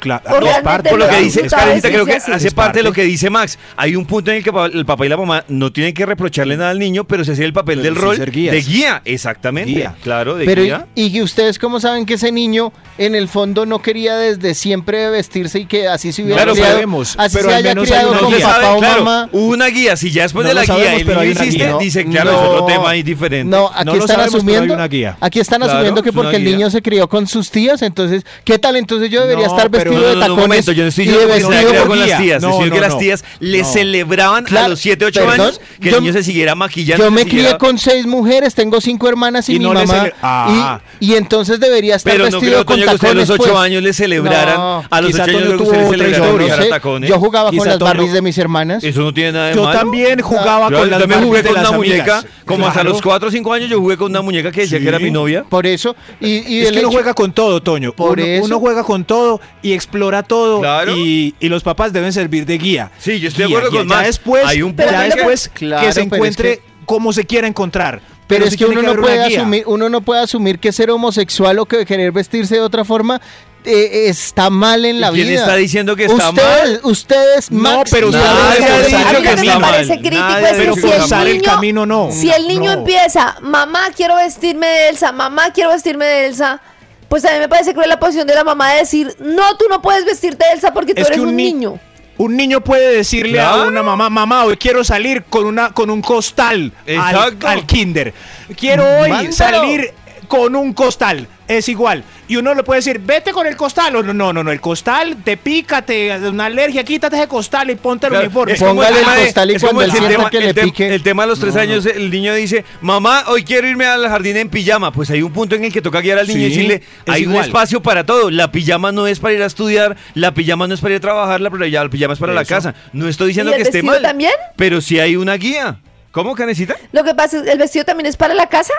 claro, 0.00 0.22
O 0.26 0.34
es 0.34 0.40
realmente 0.40 0.62
parte- 0.62 0.90
Por 0.90 0.98
lo 0.98 1.04
que 1.06 1.10
Pero 1.12 1.24
dice, 1.24 1.46
es 1.46 1.52
Karencita, 1.52 1.88
creo 1.88 2.06
que 2.06 2.12
así. 2.14 2.32
hace 2.32 2.50
parte 2.50 2.78
de 2.78 2.82
lo 2.84 2.92
que 2.92 3.02
dice 3.04 3.30
Max. 3.30 3.58
Hay 3.76 3.96
un 3.96 4.06
punto 4.06 4.30
en 4.30 4.38
el 4.38 4.42
que 4.44 4.50
el 4.72 4.86
papá 4.86 5.06
y 5.06 5.08
la 5.08 5.16
mamá 5.16 5.44
no 5.48 5.72
tienen 5.72 5.94
que 5.94 6.06
reprocharle 6.06 6.56
nada 6.56 6.70
al 6.70 6.78
niño, 6.78 7.04
pero 7.04 7.24
se 7.24 7.32
hace 7.32 7.44
el 7.44 7.52
papel 7.52 7.80
Pero 7.80 7.94
del 7.94 8.00
rol 8.02 8.16
ser 8.16 8.30
guías. 8.30 8.52
de 8.54 8.60
guía, 8.62 9.02
exactamente. 9.04 9.70
Guía. 9.72 9.94
Claro, 10.02 10.36
de 10.36 10.44
Pero 10.44 10.62
guía. 10.62 10.86
y, 10.94 11.16
y 11.16 11.22
ustedes 11.22 11.58
cómo 11.58 11.80
saben 11.80 12.06
que 12.06 12.14
ese 12.14 12.32
niño 12.32 12.72
en 12.98 13.14
el 13.14 13.28
fondo 13.28 13.66
no 13.66 13.80
quería 13.82 14.16
desde 14.16 14.54
siempre 14.54 15.10
vestirse 15.10 15.60
y 15.60 15.66
que 15.66 15.88
así 15.88 16.12
se 16.12 16.22
hubiera 16.22 16.38
Claro, 16.42 16.52
criado, 16.54 16.72
sabemos, 16.72 17.14
así 17.18 17.36
pero 17.36 17.50
se 17.50 17.54
haya 17.56 17.74
criado 17.74 18.10
una 18.10 18.20
con 18.20 18.30
No 18.32 18.38
papá 18.38 18.52
sabe, 18.52 18.66
o 18.66 18.78
claro, 18.78 19.04
mamá. 19.04 19.28
una 19.32 19.66
guía. 19.66 19.96
Si 19.96 20.10
ya 20.10 20.22
después 20.22 20.44
No 20.44 20.48
de 20.48 20.54
la 20.54 20.62
guía 20.64 20.74
sabemos, 20.74 21.00
el 21.00 21.06
niño 21.08 21.24
hiciste, 21.24 21.64
guía. 21.66 21.76
dice, 21.78 22.04
claro, 22.06 22.30
es 22.30 22.36
No. 22.36 22.48
otro 22.50 22.66
tema 22.66 22.90
ahí 22.90 23.02
diferente. 23.02 23.44
No, 23.56 23.70
aquí 23.74 23.84
No 23.86 23.92
están 23.94 24.08
sabemos, 24.08 24.34
asumiendo, 24.36 24.74
aquí 25.20 25.40
están 25.40 25.60
Claro, 25.60 25.72
asumiendo 25.74 26.02
que 26.02 26.12
porque 26.12 26.36
el 26.36 26.44
niño 26.44 26.70
se 26.70 26.82
crió 26.82 27.08
con 27.08 27.26
sus 27.26 27.50
tías, 27.50 27.82
entonces, 27.82 28.24
¿qué 28.44 28.58
tal? 28.58 28.76
Entonces 28.76 29.10
yo 29.10 29.20
debería 29.22 29.46
No, 29.46 29.52
estar 29.56 29.70
pero- 29.70 29.90
vestido 29.90 30.00
No, 30.02 30.08
de 30.08 30.14
no, 30.14 30.20
no, 30.20 30.20
tacones 30.26 30.44
momento, 30.48 30.72
yo 30.72 30.82
no 30.82 30.88
estoy 30.88 31.04
y 31.04 31.08
de 31.08 31.26
vestido 31.26 31.86
con 31.86 31.98
las 31.98 32.18
tías, 32.18 32.42
No, 32.42 32.52
sino 32.54 32.66
no, 32.66 32.72
que 32.74 32.80
las 32.80 32.92
no. 32.92 32.98
tías 32.98 33.24
le 33.40 33.58
No. 33.62 33.64
celebraban 33.72 34.56
a 34.56 34.68
los 34.68 34.80
7, 34.80 35.04
8 35.04 35.20
perdón, 35.20 35.40
años 35.40 35.60
que 35.80 35.90
yo- 35.90 35.96
el 35.96 36.02
niño 36.02 36.12
se 36.12 36.22
siguiera 36.22 36.54
maquillando. 36.54 37.04
Yo 37.04 37.10
me 37.10 37.24
crié 37.26 37.56
con 37.58 37.78
seis 37.78 38.06
mujeres, 38.06 38.54
tengo 38.54 38.80
cinco 38.80 39.08
hermanas 39.08 39.48
y, 39.48 39.54
Y 39.56 39.58
mi 39.58 39.64
no 39.64 39.72
mamá. 39.74 40.08
Ah. 40.22 40.80
y, 41.00 41.12
y 41.12 41.14
entonces 41.14 41.58
debería 41.60 41.96
estar 41.96 42.12
Pero 42.12 42.24
no 42.26 42.30
vestido 42.32 42.52
creo, 42.52 42.66
con 42.66 42.76
Toño, 42.76 42.84
que 42.86 42.90
a 42.90 42.98
tacones. 42.98 43.28
los 43.28 43.38
8 43.40 43.50
pues. 43.52 43.62
años 43.62 43.82
le 43.82 43.92
celebraran. 43.92 44.56
No, 44.56 44.84
a 44.88 45.00
los 45.00 45.10
quizá 45.10 45.24
8 45.24 45.30
años 45.38 45.42
le 45.42 46.18
No 46.58 46.68
tacones. 46.68 47.08
yo 47.08 47.18
jugaba 47.18 47.50
con 47.52 47.66
las 47.68 47.78
Barbies 47.78 48.12
de 48.12 48.22
mis 48.22 48.38
hermanas. 48.38 48.82
Eso 48.84 49.00
no 49.00 49.12
tiene 49.14 49.32
nada 49.32 49.48
de 49.48 49.54
Yo 49.54 49.64
malo. 49.64 49.78
también 49.78 50.20
jugaba 50.20 50.70
Yo 50.70 50.78
con 50.78 50.90
las 50.90 50.98
también 51.00 51.20
Barbies 51.20 51.26
jugué 51.28 51.42
de 51.42 51.48
con 51.48 51.54
las 51.54 51.68
una 51.68 51.76
muñeca, 51.78 52.18
amigas. 52.18 52.26
como 52.44 52.66
hasta 52.66 52.84
los 52.84 53.02
4 53.02 53.28
o 53.28 53.30
5 53.30 53.52
años 53.52 53.70
yo 53.70 53.80
jugué 53.80 53.96
con 53.96 54.10
una 54.10 54.22
muñeca 54.22 54.50
que 54.50 54.62
decía 54.62 54.78
Sí. 54.78 54.82
que 54.84 54.88
era 54.88 54.98
mi 54.98 55.10
novia. 55.10 55.44
Por 55.48 55.66
eso. 55.66 55.94
Y, 56.20 56.38
y 56.46 56.62
Es 56.62 56.72
que 56.72 56.80
uno 56.80 56.90
juega 56.90 57.14
con 57.14 57.32
todo, 57.32 57.62
Toño. 57.62 57.92
Por 57.92 58.18
uno, 58.18 58.26
eso. 58.26 58.44
uno 58.44 58.58
juega 58.60 58.82
con 58.84 59.04
todo 59.04 59.40
y 59.62 59.72
explora 59.72 60.22
todo. 60.22 60.60
Claro. 60.60 60.96
Y, 60.96 61.34
y 61.40 61.48
los 61.48 61.62
papás 61.62 61.92
deben 61.92 62.12
servir 62.12 62.46
de 62.46 62.58
guía. 62.58 62.90
Sí, 62.98 63.18
yo 63.20 63.28
estoy 63.28 63.42
de 63.44 63.48
Guía, 63.48 63.58
acuerdo 63.58 63.70
guía. 63.72 63.80
con 63.80 63.88
Ya 63.88 64.06
después, 64.06 64.44
Hay 64.46 64.62
un 64.62 64.76
ya 64.76 64.84
punto 64.84 64.92
en 65.02 65.08
que- 65.10 65.14
después 65.16 65.50
Claro, 65.54 65.86
que 65.86 65.92
se 65.92 66.00
pero 66.00 66.06
es 66.14 66.16
encuentre 66.18 66.56
que- 66.58 66.62
como 66.84 67.12
se 67.12 67.24
quiera 67.24 67.46
encontrar. 67.48 68.00
Pero 68.28 68.44
es 68.44 68.50
sí 68.52 68.56
que 68.56 68.64
uno 68.66 68.82
no 68.82 68.96
puede 69.00 69.22
asumir, 69.36 69.62
uno 69.66 69.88
no 69.88 70.00
puede 70.00 70.20
asumir 70.22 70.58
que 70.58 70.72
ser 70.72 70.90
homosexual 70.90 71.58
o 71.60 71.66
que 71.66 71.86
querer 71.86 72.10
vestirse 72.10 72.56
de 72.56 72.60
otra 72.60 72.84
forma 72.84 73.20
eh, 73.64 74.08
está 74.08 74.48
mal 74.50 74.84
en 74.84 75.00
la 75.00 75.10
¿Y 75.10 75.14
quién 75.14 75.28
vida. 75.28 75.40
está 75.40 75.56
diciendo 75.56 75.96
que 75.96 76.04
está 76.04 76.30
ustedes, 76.30 76.80
Ustedes, 76.84 77.50
No, 77.50 77.60
Max, 77.78 77.90
pero 77.92 78.06
y 78.06 78.10
usted 78.10 78.20
que 78.20 79.22
que 79.22 79.28
está 79.32 79.54
me 79.54 79.58
mal. 79.58 79.86
crítico 79.86 80.10
Nadie 80.20 80.46
es 80.50 80.56
Pero 80.56 80.74
que 80.74 80.80
si 80.80 80.86
el 80.86 81.26
el 81.28 81.32
niño, 81.38 81.42
camino 81.44 81.86
no. 81.86 82.08
si 82.12 82.30
el 82.30 82.46
niño 82.48 82.72
No. 82.72 82.78
empieza, 82.80 83.36
mamá 83.42 83.88
quiero 83.96 84.16
vestirme 84.16 84.66
de 84.68 84.88
Elsa, 84.90 85.10
mamá 85.12 85.50
quiero 85.52 85.70
vestirme 85.70 86.04
de 86.04 86.26
Elsa, 86.26 86.60
pues 87.08 87.24
a 87.24 87.32
mí 87.32 87.38
me 87.38 87.48
parece 87.48 87.72
cruel 87.72 87.88
la 87.88 87.98
posición 87.98 88.26
de 88.26 88.34
la 88.34 88.44
mamá 88.44 88.72
de 88.72 88.78
decir, 88.80 89.14
no, 89.20 89.56
tú 89.56 89.66
no 89.68 89.80
puedes 89.82 90.04
vestirte 90.04 90.44
de 90.46 90.54
Elsa 90.54 90.72
porque 90.72 90.94
tú 90.94 91.02
Es 91.02 91.06
eres 91.08 91.16
que 91.18 91.22
un 91.22 91.28
un 91.30 91.36
ni- 91.36 91.52
niño. 91.52 91.78
Un 92.18 92.34
niño 92.34 92.62
puede 92.62 92.96
decirle 92.96 93.38
a 93.40 93.56
una 93.66 93.82
mamá, 93.82 94.08
mamá, 94.08 94.44
hoy 94.44 94.56
quiero 94.56 94.82
salir 94.84 95.24
con 95.24 95.44
una 95.44 95.72
con 95.72 95.90
un 95.90 96.00
costal 96.00 96.72
al, 96.98 97.36
al 97.44 97.66
kinder. 97.66 98.14
Quiero 98.58 98.84
hoy 99.00 99.10
Mándalo. 99.10 99.32
salir 99.34 99.92
con 100.26 100.56
un 100.56 100.72
costal. 100.72 101.28
Es 101.48 101.68
igual. 101.68 102.02
Y 102.26 102.34
uno 102.36 102.54
le 102.54 102.64
puede 102.64 102.78
decir, 102.80 102.98
vete 102.98 103.30
con 103.32 103.46
el 103.46 103.56
costal. 103.56 103.94
O 103.94 104.02
no, 104.02 104.12
no, 104.12 104.32
no, 104.32 104.42
no, 104.42 104.50
el 104.50 104.60
costal 104.60 105.16
te 105.24 105.36
pica, 105.36 105.82
te 105.82 106.08
da 106.18 106.28
una 106.30 106.46
alergia, 106.46 106.82
quítate 106.82 107.16
ese 107.16 107.28
costal 107.28 107.70
y 107.70 107.76
ponte 107.76 108.06
el 108.06 108.10
Claro, 108.10 108.24
uniforme. 108.26 108.54
Póngale 108.56 108.98
el 108.98 109.24
costal 109.26 109.50
y 109.52 109.58
cuando 109.60 109.82
el 109.82 109.90
él 109.90 110.08
tema- 110.08 110.30
que 110.30 110.40
le 110.40 110.48
el 110.50 110.54
tem- 110.56 110.64
pique. 110.64 110.92
El 110.94 111.02
tema 111.04 111.22
de 111.22 111.28
los 111.28 111.38
tres 111.38 111.54
No, 111.54 111.60
años, 111.60 111.86
el 111.86 112.10
niño 112.10 112.34
dice, 112.34 112.64
mamá, 112.80 113.24
hoy 113.28 113.44
quiero 113.44 113.68
irme 113.68 113.86
al 113.86 114.08
jardín 114.08 114.36
en 114.38 114.48
pijama. 114.48 114.90
Pues 114.92 115.08
hay 115.10 115.22
un 115.22 115.32
punto 115.32 115.54
en 115.54 115.64
el 115.64 115.72
que 115.72 115.80
toca 115.80 116.00
guiar 116.00 116.18
al 116.18 116.26
niño 116.26 116.40
y 116.40 116.48
decirle, 116.48 116.82
hay 117.06 117.26
un 117.26 117.36
espacio 117.36 117.80
para 117.80 118.04
todo. 118.04 118.30
La 118.30 118.50
pijama 118.50 118.90
no 118.90 119.06
es 119.06 119.20
para 119.20 119.34
ir 119.34 119.42
a 119.42 119.46
estudiar, 119.46 119.96
la 120.14 120.34
pijama 120.34 120.66
no 120.66 120.74
es 120.74 120.80
para 120.80 120.94
ir 120.94 120.98
a 120.98 121.00
trabajar, 121.00 121.40
la, 121.40 121.48
la 121.50 121.88
pijama 121.88 122.14
es 122.14 122.18
para 122.18 122.32
la 122.34 122.44
casa. 122.44 122.74
No 122.92 123.06
estoy 123.08 123.28
diciendo 123.28 123.52
¿Y 123.52 123.54
el 123.54 123.58
que 123.58 123.68
esté 123.68 123.78
vestido 123.78 123.92
mal. 123.94 124.02
también? 124.02 124.32
Pero 124.56 124.80
sí 124.80 124.98
hay 124.98 125.14
una 125.14 125.34
guía. 125.36 125.78
¿Cómo, 126.10 126.34
Canecita? 126.34 126.74
Lo 126.92 127.04
que 127.04 127.14
pasa 127.14 127.36
es, 127.38 127.46
¿el 127.46 127.58
vestido 127.58 127.84
también 127.84 128.06
es 128.06 128.16
para 128.16 128.34
la 128.34 128.48
casa? 128.48 128.72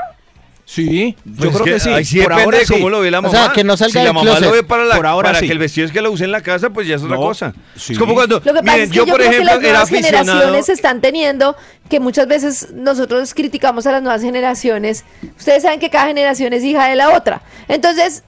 Sí, 0.70 1.16
yo 1.24 1.50
Pues 1.50 1.62
creo 1.62 1.78
es 1.78 1.84
que, 1.84 1.90
sí. 1.90 1.96
Ahí 1.96 2.04
sí 2.04 2.18
Por 2.18 2.24
depende 2.24 2.44
ahora 2.44 2.58
de 2.58 2.66
sí. 2.66 2.74
cómo 2.74 2.90
lo 2.90 3.00
ve 3.00 3.10
la 3.10 3.20
O 3.20 3.22
mamá. 3.22 3.34
sea, 3.46 3.54
que 3.54 3.64
no 3.64 3.78
salga 3.78 4.02
si 4.02 4.06
la 4.06 4.12
mamá 4.12 4.26
closet. 4.32 4.44
lo 4.44 4.52
ve 4.52 4.64
para, 4.64 4.84
la, 4.84 4.98
Por 4.98 5.06
ahora 5.08 5.30
para 5.30 5.40
sí. 5.40 5.46
que 5.48 5.54
el 5.54 5.60
vestido 5.60 5.88
es 5.88 5.94
que 5.94 6.02
lo 6.02 6.12
use 6.12 6.26
en 6.26 6.32
la 6.34 6.42
casa, 6.42 6.72
pues 6.72 6.86
ya 6.86 6.96
es 6.96 7.04
otra 7.04 7.16
No, 7.16 7.22
cosa. 7.22 7.54
sí. 7.78 7.94
Es 7.94 8.00
como 8.00 8.14
cuando, 8.16 8.36
Lo 8.36 8.42
que 8.42 8.60
pasa 8.60 8.62
miren, 8.64 8.82
es 8.82 8.90
que 8.90 8.96
yo, 8.98 9.06
yo, 9.06 9.14
por 9.14 9.22
creo 9.22 9.32
ejemplo, 9.32 9.60
que 9.62 9.72
las 9.72 9.90
nuevas 9.90 9.90
generaciones 9.90 10.68
están 10.70 11.00
teniendo 11.00 11.56
que 11.90 12.02
muchas 12.02 12.28
veces 12.28 12.68
nosotros 12.74 13.34
criticamos 13.34 13.88
a 13.88 13.94
las 13.94 14.02
nuevas 14.04 14.22
generaciones. 14.22 15.06
Ustedes 15.40 15.64
saben 15.64 15.80
que 15.80 15.90
cada 15.90 16.08
generación 16.08 16.52
es 16.52 16.62
hija 16.66 16.88
de 16.90 16.98
la 16.98 17.12
otra. 17.16 17.42
Entonces, 17.70 18.24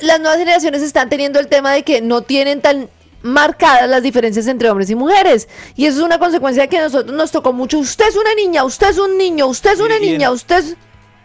las 0.00 0.20
nuevas 0.20 0.38
generaciones 0.38 0.82
están 0.82 1.08
teniendo 1.08 1.40
el 1.40 1.48
tema 1.48 1.72
de 1.72 1.82
que 1.82 2.00
no 2.00 2.22
tienen 2.22 2.60
tan 2.60 2.88
marcadas 3.22 3.88
las 3.90 4.04
diferencias 4.04 4.46
entre 4.46 4.70
hombres 4.70 4.88
y 4.88 4.94
mujeres. 4.94 5.48
Y 5.74 5.86
eso 5.86 5.98
es 5.98 6.04
una 6.04 6.20
consecuencia 6.20 6.62
de 6.62 6.68
que 6.68 6.78
a 6.78 6.82
nosotros 6.84 7.16
nos 7.16 7.32
tocó 7.32 7.52
mucho. 7.52 7.76
Usted 7.80 8.06
es 8.06 8.14
una 8.14 8.32
niña, 8.36 8.62
usted 8.62 8.90
es 8.90 8.98
un 8.98 9.18
niño, 9.18 9.48
usted 9.48 9.72
es 9.72 9.80
una 9.80 9.98
niña, 9.98 10.30
usted 10.30 10.58
es... 10.58 10.76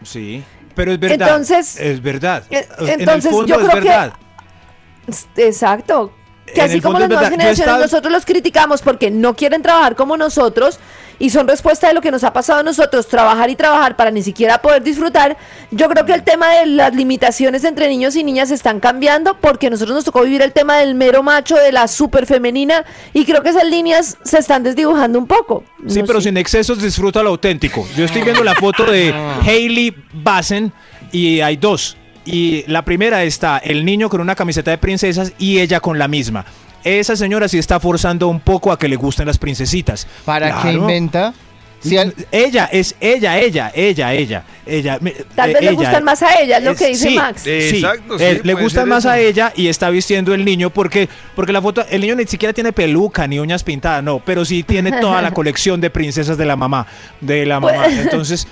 Sí, 0.04 0.42
pero 0.74 0.92
es 0.92 0.98
verdad. 1.00 1.28
Entonces- 1.28 1.78
es 1.80 2.02
verdad. 2.02 2.44
Eh, 2.50 2.66
en 2.78 2.88
el 2.88 3.00
entonces, 3.00 3.30
fondo 3.30 3.46
yo 3.54 3.60
es 3.60 3.68
creo 3.68 3.82
que-. 3.82 5.46
Exacto. 5.46 6.12
Que 6.46 6.60
En 6.60 6.70
así 6.70 6.80
como 6.80 6.98
las 6.98 7.08
nuevas 7.08 7.30
generaciones 7.30 7.60
estaba- 7.60 7.78
nosotros 7.78 8.12
los 8.12 8.24
criticamos 8.26 8.82
porque 8.82 9.10
no 9.10 9.34
quieren 9.36 9.62
trabajar 9.62 9.94
como 9.96 10.16
nosotros 10.16 10.78
y 11.18 11.30
son 11.30 11.46
respuesta 11.48 11.88
de 11.88 11.94
lo 11.94 12.00
que 12.00 12.10
nos 12.10 12.24
ha 12.24 12.32
pasado 12.32 12.60
a 12.60 12.62
nosotros, 12.62 13.06
trabajar 13.08 13.50
y 13.50 13.56
trabajar 13.56 13.96
para 13.96 14.10
ni 14.10 14.22
siquiera 14.22 14.60
poder 14.60 14.82
disfrutar. 14.82 15.36
Yo 15.70 15.88
creo 15.88 16.04
que 16.04 16.12
el 16.14 16.22
tema 16.22 16.48
de 16.50 16.66
las 16.66 16.94
limitaciones 16.94 17.64
entre 17.64 17.88
niños 17.88 18.16
y 18.16 18.24
niñas 18.24 18.50
están 18.50 18.80
cambiando 18.80 19.36
porque 19.38 19.68
a 19.68 19.70
nosotros 19.70 19.94
nos 19.94 20.04
tocó 20.04 20.22
vivir 20.22 20.42
el 20.42 20.52
tema 20.52 20.78
del 20.78 20.94
mero 20.94 21.22
macho, 21.22 21.56
de 21.56 21.72
la 21.72 21.88
super 21.88 22.26
femenina 22.26 22.84
y 23.12 23.24
creo 23.24 23.42
que 23.42 23.50
esas 23.50 23.64
líneas 23.64 24.16
se 24.24 24.38
están 24.38 24.62
desdibujando 24.62 25.18
un 25.18 25.26
poco. 25.26 25.64
Sí, 25.88 26.00
No 26.00 26.06
pero 26.06 26.20
sé. 26.20 26.28
sin 26.28 26.36
excesos 26.36 26.80
disfruta 26.82 27.22
lo 27.22 27.30
auténtico. 27.30 27.86
Yo 27.96 28.04
estoy 28.04 28.22
viendo 28.22 28.42
la 28.44 28.54
foto 28.54 28.84
de 28.84 29.12
Hailey 29.46 29.94
Bassen 30.12 30.72
y 31.12 31.40
hay 31.40 31.56
dos. 31.56 31.96
Y 32.24 32.62
la 32.70 32.84
primera 32.84 33.24
está 33.24 33.58
el 33.58 33.84
niño 33.84 34.08
con 34.08 34.20
una 34.20 34.36
camiseta 34.36 34.70
de 34.70 34.78
princesas 34.78 35.32
y 35.38 35.58
ella 35.58 35.80
con 35.80 35.98
la 35.98 36.06
misma. 36.06 36.44
Esa 36.84 37.16
señora 37.16 37.48
sí 37.48 37.58
está 37.58 37.78
forzando 37.80 38.28
un 38.28 38.40
poco 38.40 38.72
a 38.72 38.78
que 38.78 38.88
le 38.88 38.96
gusten 38.96 39.26
las 39.26 39.38
princesitas. 39.38 40.06
¿Para 40.24 40.48
qué 40.56 40.62
Claro. 40.62 40.78
inventa? 40.78 41.34
Si 41.80 41.96
al- 41.98 42.14
Ella 42.30 42.68
es 42.70 42.94
ella, 43.00 43.40
ella, 43.40 43.72
ella, 43.74 44.14
ella, 44.14 44.44
ella. 44.66 45.00
Tal 45.34 45.50
eh, 45.50 45.54
vez 45.54 45.62
le 45.62 45.68
ella. 45.70 45.72
gustan 45.72 46.04
más 46.04 46.22
a 46.22 46.40
ella, 46.40 46.58
es 46.58 46.62
lo 46.64 46.70
Es- 46.72 46.78
que 46.78 46.86
dice 46.88 47.08
sí, 47.08 47.16
Max. 47.16 47.42
Sí, 47.42 47.50
Exacto, 47.50 48.18
sí, 48.18 48.24
eh, 48.24 48.40
le 48.44 48.54
gustan 48.54 48.88
más 48.88 49.00
eso. 49.04 49.10
a 49.10 49.18
ella 49.18 49.52
y 49.56 49.66
está 49.66 49.90
vistiendo 49.90 50.32
el 50.32 50.44
niño 50.44 50.70
porque 50.70 51.08
porque 51.34 51.52
la 51.52 51.60
foto 51.60 51.84
el 51.90 52.00
niño 52.02 52.14
ni 52.14 52.24
siquiera 52.26 52.52
tiene 52.52 52.72
peluca 52.72 53.26
ni 53.26 53.40
uñas 53.40 53.64
pintadas, 53.64 54.00
no, 54.04 54.20
pero 54.24 54.44
sí 54.44 54.62
tiene 54.62 54.92
toda 55.00 55.20
la 55.22 55.30
colección 55.34 55.80
de 55.80 55.90
princesas 55.90 56.38
de 56.38 56.44
la 56.46 56.54
mamá, 56.54 56.86
de 57.20 57.46
la 57.46 57.58
mamá. 57.58 57.82
Pues- 57.84 57.98
Entonces, 57.98 58.46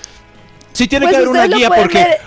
sí 0.73 0.89
tiene 0.89 1.07
Pues 1.07 1.13
que 1.13 1.17
haber 1.19 1.29
una 1.29 1.47
guía 1.47 1.69
porque 1.71 1.99
ver- 1.99 2.19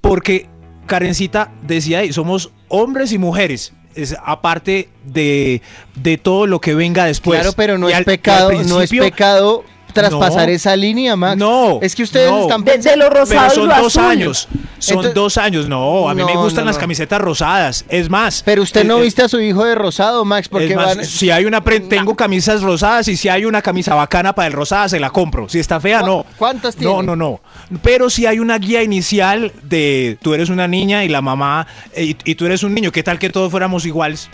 porque 0.00 0.48
Karencita 0.86 1.50
decía 1.62 1.98
ahí, 1.98 2.12
somos 2.12 2.52
hombres 2.68 3.12
y 3.12 3.18
mujeres. 3.18 3.74
Es 3.94 4.16
aparte 4.24 4.88
de, 5.04 5.60
de 5.94 6.18
todo 6.18 6.46
lo 6.46 6.60
que 6.60 6.74
venga 6.74 7.04
después. 7.04 7.40
claro, 7.40 7.52
pero 7.56 7.78
no 7.78 7.88
Y 7.88 7.92
es 7.92 7.98
al- 7.98 8.04
pecado, 8.04 8.50
no 8.64 8.80
es 8.80 8.90
pecado 8.90 9.64
traspasar 9.92 10.48
No. 10.48 10.54
esa 10.54 10.76
línea, 10.76 11.16
Max. 11.16 11.36
No, 11.36 11.78
Es 11.82 11.94
que 11.94 12.02
ustedes 12.02 12.30
no. 12.30 12.42
están 12.42 12.64
Desde 12.64 12.96
lo 12.96 13.08
rosado 13.10 13.40
Pero 13.48 13.54
son 13.54 13.68
lo 13.68 13.76
dos 13.76 13.96
azul. 13.96 14.10
años. 14.10 14.48
Son 14.78 14.96
Entonces- 14.96 15.14
dos 15.14 15.38
años. 15.38 15.68
No, 15.68 16.08
a 16.08 16.14
mí 16.14 16.24
me 16.24 16.34
No, 16.34 16.42
gustan 16.42 16.64
no, 16.64 16.70
las 16.70 16.76
no. 16.76 16.80
camisetas 16.80 17.20
rosadas. 17.20 17.84
Es 17.88 18.10
más. 18.10 18.42
Pero 18.44 18.62
usted 18.62 18.84
no 18.84 18.96
eh, 18.96 19.00
eh, 19.00 19.02
viste 19.04 19.22
a 19.22 19.28
su 19.28 19.40
hijo 19.40 19.64
de 19.64 19.74
rosado, 19.76 20.24
Max, 20.24 20.48
porque 20.48 20.68
es 20.70 20.76
más, 20.76 20.96
van... 20.96 21.04
si 21.04 21.30
hay 21.30 21.44
una 21.44 21.62
pre- 21.62 21.80
tengo 21.80 22.16
camisas 22.16 22.62
rosadas 22.62 23.06
y 23.08 23.16
si 23.16 23.28
hay 23.28 23.44
una 23.44 23.62
camisa 23.62 23.94
bacana 23.94 24.32
para 24.34 24.48
el 24.48 24.52
rosada 24.52 24.88
se 24.88 24.98
la 24.98 25.10
compro. 25.10 25.48
Si 25.48 25.58
está 25.60 25.78
fea 25.80 26.00
¿Cu- 26.00 26.06
no. 26.06 26.26
cuántas 26.36 26.76
No, 26.78 26.80
tiene? 26.96 27.02
no, 27.04 27.16
no. 27.16 27.40
Pero 27.82 28.10
si 28.10 28.26
hay 28.26 28.38
una 28.40 28.58
guía 28.58 28.82
inicial 28.82 29.52
de 29.62 30.18
tú 30.20 30.34
eres 30.34 30.48
una 30.48 30.66
niña 30.66 31.04
y 31.04 31.08
la 31.08 31.20
mamá 31.22 31.66
eh, 31.94 32.04
y, 32.04 32.16
y 32.24 32.34
tú 32.34 32.46
eres 32.46 32.62
un 32.64 32.74
niño, 32.74 32.90
¿qué 32.90 33.02
tal 33.02 33.18
que 33.18 33.30
todos 33.30 33.50
fuéramos 33.50 33.86
iguales? 33.86 34.28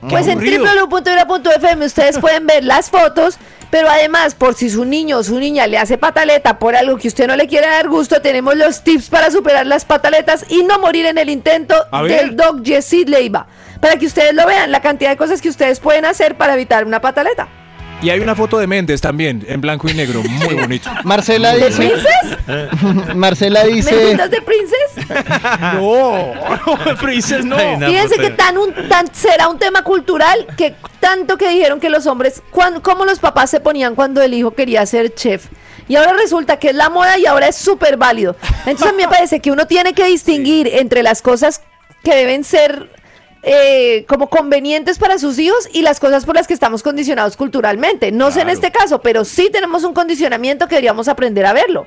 Pues 0.00 0.26
en 0.26 0.38
aburrido. 0.38 0.64
www.vibra.fm 0.64 1.84
ustedes 1.84 2.18
pueden 2.20 2.46
ver 2.46 2.64
las 2.64 2.90
fotos, 2.90 3.38
pero 3.70 3.88
además, 3.88 4.34
por 4.34 4.54
si 4.54 4.70
su 4.70 4.84
niño 4.84 5.18
o 5.18 5.22
su 5.22 5.38
niña 5.38 5.66
le 5.66 5.78
hace 5.78 5.98
pataleta 5.98 6.58
por 6.58 6.76
algo 6.76 6.96
que 6.96 7.08
usted 7.08 7.26
no 7.26 7.36
le 7.36 7.46
quiere 7.46 7.66
dar 7.66 7.88
gusto, 7.88 8.22
tenemos 8.22 8.56
los 8.56 8.82
tips 8.82 9.08
para 9.08 9.30
superar 9.30 9.66
las 9.66 9.84
pataletas 9.84 10.46
y 10.48 10.62
no 10.62 10.78
morir 10.78 11.06
en 11.06 11.18
el 11.18 11.28
intento 11.28 11.74
del 12.06 12.36
Doc 12.36 12.62
Yesid 12.62 13.08
Leiva. 13.08 13.46
Para 13.80 13.96
que 13.96 14.06
ustedes 14.06 14.34
lo 14.34 14.46
vean, 14.46 14.72
la 14.72 14.80
cantidad 14.80 15.10
de 15.10 15.16
cosas 15.16 15.40
que 15.40 15.48
ustedes 15.48 15.80
pueden 15.80 16.04
hacer 16.04 16.36
para 16.36 16.54
evitar 16.54 16.84
una 16.84 17.00
pataleta. 17.00 17.48
Y 18.00 18.10
hay 18.10 18.20
una 18.20 18.36
foto 18.36 18.58
de 18.58 18.68
Méndez 18.68 19.00
también, 19.00 19.44
en 19.48 19.60
blanco 19.60 19.88
y 19.88 19.94
negro, 19.94 20.22
muy 20.22 20.54
bonito. 20.54 20.88
Marcela 21.02 21.54
¿De 21.56 21.66
dice... 21.66 21.76
Princess? 21.88 23.14
Marcela 23.16 23.64
dice... 23.64 23.92
¿Mentiras 23.94 24.30
de 24.30 24.42
Princess? 24.42 25.08
no, 25.74 26.96
Princess 27.00 27.44
no. 27.44 27.56
Ay, 27.56 27.76
no. 27.76 27.86
Fíjense 27.88 28.18
que 28.18 28.30
tan, 28.30 28.56
un, 28.56 28.72
tan 28.88 29.12
será 29.12 29.48
un 29.48 29.58
tema 29.58 29.82
cultural 29.82 30.46
que 30.56 30.76
tanto 31.00 31.36
que 31.36 31.48
dijeron 31.48 31.80
que 31.80 31.90
los 31.90 32.06
hombres, 32.06 32.40
cuan- 32.50 32.80
cómo 32.80 33.04
los 33.04 33.18
papás 33.18 33.50
se 33.50 33.58
ponían 33.58 33.96
cuando 33.96 34.22
el 34.22 34.32
hijo 34.32 34.52
quería 34.52 34.86
ser 34.86 35.12
chef. 35.14 35.46
Y 35.88 35.96
ahora 35.96 36.12
resulta 36.12 36.58
que 36.58 36.68
es 36.68 36.76
la 36.76 36.90
moda 36.90 37.18
y 37.18 37.26
ahora 37.26 37.48
es 37.48 37.56
súper 37.56 37.96
válido. 37.96 38.36
Entonces 38.66 38.86
a 38.86 38.92
mí 38.92 39.02
me 39.02 39.08
parece 39.08 39.40
que 39.40 39.50
uno 39.50 39.66
tiene 39.66 39.92
que 39.94 40.04
distinguir 40.04 40.68
entre 40.68 41.02
las 41.02 41.20
cosas 41.20 41.62
que 42.04 42.14
deben 42.14 42.44
ser 42.44 42.90
eh, 43.48 44.04
como 44.06 44.28
convenientes 44.28 44.98
para 44.98 45.18
sus 45.18 45.38
hijos 45.38 45.68
y 45.72 45.82
las 45.82 46.00
cosas 46.00 46.24
por 46.24 46.34
las 46.34 46.46
que 46.46 46.54
estamos 46.54 46.82
condicionados 46.82 47.36
culturalmente. 47.36 48.12
No 48.12 48.30
sé 48.30 48.42
en 48.42 48.50
este 48.50 48.70
caso, 48.70 49.00
pero 49.00 49.24
sí 49.24 49.48
tenemos 49.52 49.84
un 49.84 49.94
condicionamiento 49.94 50.66
que 50.68 50.74
deberíamos 50.76 51.08
aprender 51.08 51.46
a 51.46 51.52
verlo. 51.52 51.86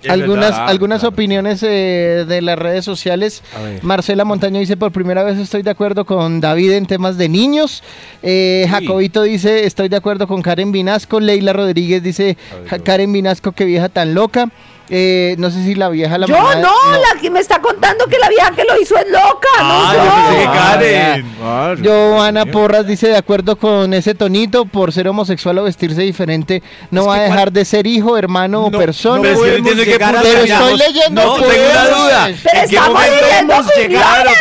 Es 0.00 0.10
algunas 0.10 0.50
verdad, 0.52 0.68
algunas 0.68 1.00
claro. 1.00 1.12
opiniones 1.12 1.60
eh, 1.64 2.24
de 2.28 2.40
las 2.40 2.56
redes 2.56 2.84
sociales. 2.84 3.42
Marcela 3.82 4.24
Montaño 4.24 4.60
dice, 4.60 4.76
por 4.76 4.92
primera 4.92 5.24
vez 5.24 5.38
estoy 5.38 5.62
de 5.62 5.70
acuerdo 5.70 6.04
con 6.04 6.40
David 6.40 6.70
en 6.72 6.86
temas 6.86 7.18
de 7.18 7.28
niños. 7.28 7.82
Eh. 8.22 8.66
Jacobito 8.70 9.22
dice, 9.22 9.66
estoy 9.66 9.88
de 9.88 9.96
acuerdo 9.96 10.28
con 10.28 10.40
Karen 10.40 10.70
Vinasco. 10.70 11.18
Leila 11.18 11.52
Rodríguez 11.52 12.00
dice, 12.00 12.36
"Ja- 12.68 12.78
Karen 12.78 13.12
Vinasco, 13.12 13.50
qué 13.50 13.64
vieja 13.64 13.88
tan 13.88 14.14
loca. 14.14 14.50
Eh, 14.90 15.34
no 15.38 15.50
sé 15.50 15.62
si 15.64 15.74
la 15.74 15.88
vieja 15.90 16.16
la 16.16 16.26
Yo 16.26 16.34
mamá- 16.36 16.54
no, 16.56 16.72
la 16.92 17.20
que 17.20 17.28
me 17.30 17.40
está 17.40 17.60
contando 17.60 18.06
que 18.06 18.18
la 18.18 18.28
vieja 18.28 18.50
que 18.52 18.64
lo 18.64 18.80
hizo 18.80 18.96
es 18.96 19.06
loca, 19.10 19.48
Ah, 19.58 19.92
no 19.92 19.98
yo 19.98 20.04
yo. 20.04 20.10
pensé 20.14 20.42
que 20.42 20.48
Ah, 20.48 21.74
Karen. 21.74 21.84
Joana 21.84 22.46
Porras 22.46 22.86
dice, 22.86 23.08
de 23.08 23.16
acuerdo 23.16 23.56
con 23.56 23.92
ese 23.92 24.14
tonito, 24.14 24.64
por 24.64 24.92
ser 24.92 25.08
homosexual 25.08 25.58
o 25.58 25.64
vestirse 25.64 26.00
diferente, 26.02 26.62
no 26.90 27.02
Es 27.02 27.08
va 27.08 27.14
a 27.16 27.20
dejar 27.20 27.36
cuál- 27.44 27.52
de 27.52 27.64
ser 27.66 27.86
hijo, 27.86 28.16
hermano 28.16 28.64
o 28.64 28.70
No, 28.70 28.78
persona. 28.78 29.16
no 29.16 29.22
Pero 29.22 29.34
no 29.34 29.38
podemos 29.40 29.58
entiendo 29.72 29.82
Pero 29.98 30.40
allá. 30.40 30.42
estoy 30.54 30.78
leyendo, 30.78 31.22
No, 31.24 31.36
pues. 31.36 31.50
tengo 31.50 31.70
una 31.70 31.84
duda. 31.88 32.24
Pero 32.24 32.34
¿En 32.34 32.68
qué 32.68 32.76
estamos 32.76 32.92
momento 32.94 33.18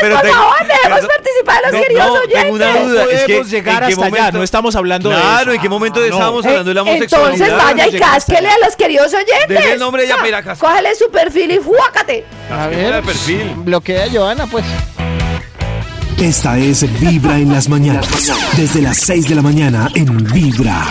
Pero 0.02 0.16
por 0.16 0.22
tengo- 0.24 0.36
favor, 0.38 0.56
dejemos 0.68 1.00
pero- 1.00 1.08
participar 1.08 1.58
a 1.58 1.62
los 1.62 1.72
No, 1.74 1.82
queridos 1.82 2.06
no, 2.08 2.14
oyentes. 2.14 2.42
tengo 2.42 2.56
una 2.56 2.74
No 2.74 2.88
duda. 2.88 3.04
es 3.04 3.24
que, 3.26 3.44
llegar 3.44 3.84
¿en 3.84 3.88
qué 3.90 3.94
hasta 3.94 4.06
allá, 4.06 4.16
momento- 4.18 4.38
no 4.38 4.44
estamos 4.44 4.76
hablando 4.76 5.10
de 5.10 5.16
Claro, 5.16 5.42
eso. 5.42 5.52
¿en 5.52 5.62
qué 5.62 5.70
momento 5.70 6.00
Ah, 6.00 6.08
no. 6.08 6.14
estábamos 6.16 6.46
hablando 6.46 6.70
de 6.70 6.74
la 6.74 6.82
homosexualidad? 6.84 7.48
Entonces 7.48 7.58
vaya 7.66 7.88
y 7.88 8.00
cásquele 8.00 8.48
allá. 8.48 8.56
a 8.62 8.66
los 8.66 8.76
queridos 8.76 9.14
oyentes. 9.14 9.48
Dele 9.50 9.74
el 9.74 9.80
nombre 9.80 10.02
de 10.04 10.08
ella 10.08 10.18
Ah, 10.38 10.42
para 10.42 10.42
ir 10.42 10.44
a 10.44 10.44
cascar. 10.44 10.70
Cógele 10.70 10.96
su 10.96 11.10
perfil 11.12 11.52
y 11.52 11.58
fuácate. 11.60 12.26
A 12.52 12.68
ver, 12.68 13.04
perfil. 13.04 13.54
bloquea 13.58 14.06
a 14.06 14.10
Joana, 14.10 14.48
pues. 14.48 14.66
Esta 16.20 16.58
es 16.58 17.00
Vibra 17.00 17.38
en 17.38 17.52
las 17.52 17.70
mañanas. 17.70 18.08
Desde 18.58 18.82
las 18.82 18.98
6 18.98 19.30
de 19.30 19.36
la 19.36 19.42
mañana 19.44 19.90
en 19.94 20.18
Vibra. 20.18 20.88